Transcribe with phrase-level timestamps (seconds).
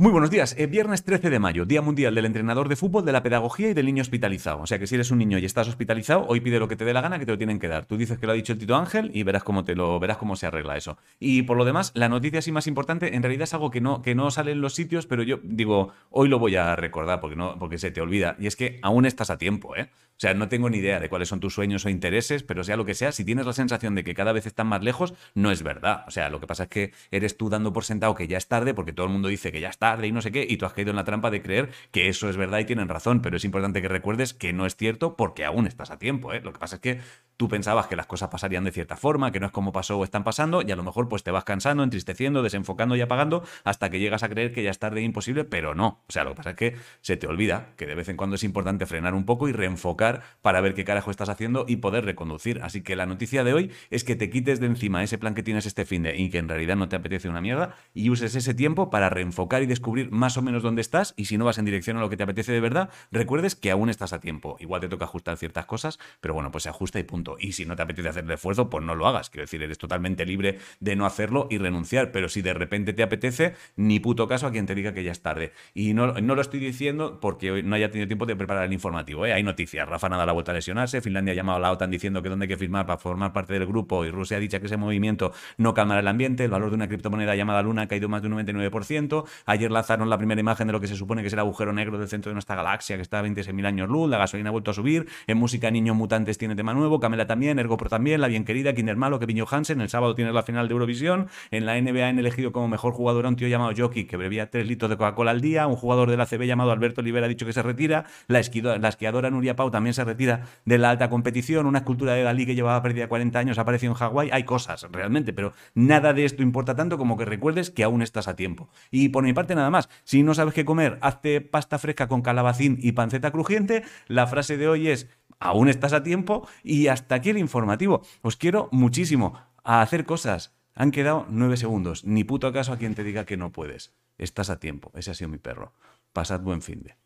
[0.00, 0.54] Muy buenos días.
[0.56, 3.74] Eh, viernes 13 de mayo, Día Mundial del Entrenador de Fútbol, de la Pedagogía y
[3.74, 4.60] del Niño Hospitalizado.
[4.60, 6.84] O sea que si eres un niño y estás hospitalizado, hoy pide lo que te
[6.84, 7.84] dé la gana que te lo tienen que dar.
[7.84, 10.18] Tú dices que lo ha dicho el Tito Ángel y verás cómo te lo verás
[10.18, 10.98] cómo se arregla eso.
[11.18, 14.00] Y por lo demás, la noticia así más importante, en realidad es algo que no,
[14.00, 17.34] que no sale en los sitios, pero yo digo, hoy lo voy a recordar porque,
[17.34, 18.36] no, porque se te olvida.
[18.38, 19.90] Y es que aún estás a tiempo, ¿eh?
[20.18, 22.76] O sea, no tengo ni idea de cuáles son tus sueños o intereses, pero sea
[22.76, 25.52] lo que sea, si tienes la sensación de que cada vez están más lejos, no
[25.52, 26.02] es verdad.
[26.08, 28.48] O sea, lo que pasa es que eres tú dando por sentado que ya es
[28.48, 30.56] tarde, porque todo el mundo dice que ya es tarde y no sé qué, y
[30.56, 33.22] tú has caído en la trampa de creer que eso es verdad y tienen razón,
[33.22, 36.32] pero es importante que recuerdes que no es cierto porque aún estás a tiempo.
[36.32, 36.40] ¿eh?
[36.40, 37.00] Lo que pasa es que
[37.38, 40.04] tú pensabas que las cosas pasarían de cierta forma, que no es como pasó o
[40.04, 43.88] están pasando, y a lo mejor pues te vas cansando, entristeciendo, desenfocando y apagando hasta
[43.88, 46.02] que llegas a creer que ya es tarde e imposible, pero no.
[46.08, 48.34] O sea, lo que pasa es que se te olvida que de vez en cuando
[48.34, 52.04] es importante frenar un poco y reenfocar para ver qué carajo estás haciendo y poder
[52.04, 52.60] reconducir.
[52.62, 55.44] Así que la noticia de hoy es que te quites de encima ese plan que
[55.44, 58.34] tienes este fin de y que en realidad no te apetece una mierda y uses
[58.34, 61.58] ese tiempo para reenfocar y descubrir más o menos dónde estás y si no vas
[61.58, 64.56] en dirección a lo que te apetece de verdad, recuerdes que aún estás a tiempo.
[64.58, 67.27] Igual te toca ajustar ciertas cosas, pero bueno, pues se ajusta y punto.
[67.38, 69.30] Y si no te apetece hacer el esfuerzo, pues no lo hagas.
[69.30, 73.02] Quiero decir, eres totalmente libre de no hacerlo y renunciar, pero si de repente te
[73.02, 75.52] apetece, ni puto caso a quien te diga que ya es tarde.
[75.74, 78.72] Y no, no lo estoy diciendo porque hoy no haya tenido tiempo de preparar el
[78.72, 79.26] informativo.
[79.26, 79.32] ¿eh?
[79.32, 79.88] Hay noticias.
[79.88, 82.44] Rafa nada la vuelta a lesionarse, Finlandia ha llamado a la OTAN diciendo que dónde
[82.44, 85.32] hay que firmar para formar parte del grupo y Rusia ha dicho que ese movimiento
[85.56, 88.28] no calmará el ambiente, el valor de una criptomoneda llamada Luna ha caído más de
[88.28, 91.38] un 99%, ayer lanzaron la primera imagen de lo que se supone que es el
[91.38, 94.48] agujero negro del centro de nuestra galaxia que está a 26.000 años luz, la gasolina
[94.48, 98.20] ha vuelto a subir, en música Niños Mutantes tiene tema nuevo, Camela también, Ergopro también,
[98.20, 101.66] la bien querida, Kinder Malo, Kevin Johansen, el sábado tienes la final de Eurovisión, en
[101.66, 104.66] la NBA han elegido como mejor jugador a un tío llamado Jockey que bebía 3
[104.66, 107.44] litros de Coca-Cola al día, un jugador de la CB llamado Alberto Olivera ha dicho
[107.44, 108.40] que se retira, la,
[108.78, 112.46] la esquiadora Nuria Pau también se retira de la alta competición, una escultura de Dalí
[112.46, 116.42] que llevaba perdida 40 años apareció en Hawái, hay cosas realmente, pero nada de esto
[116.42, 118.68] importa tanto como que recuerdes que aún estás a tiempo.
[118.90, 122.22] Y por mi parte nada más, si no sabes qué comer, hazte pasta fresca con
[122.22, 125.08] calabacín y panceta crujiente, la frase de hoy es
[125.40, 128.02] aún estás a tiempo y hasta aquí el informativo.
[128.22, 130.54] Os quiero muchísimo a hacer cosas.
[130.74, 132.04] Han quedado nueve segundos.
[132.04, 133.94] Ni puto caso a quien te diga que no puedes.
[134.16, 134.92] Estás a tiempo.
[134.94, 135.72] Ese ha sido mi perro.
[136.12, 136.96] Pasad buen fin de.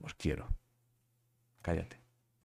[0.00, 0.48] Os quiero.
[1.62, 2.05] Cállate.